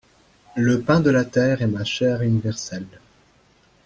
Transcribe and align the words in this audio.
Le 0.55 0.81
pain 0.81 0.99
de 0.99 1.11
la 1.11 1.25
terre 1.25 1.61
est 1.61 1.67
ma 1.67 1.83
chair 1.83 2.23
universelle. 2.23 2.87